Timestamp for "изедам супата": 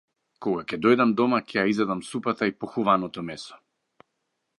1.73-2.49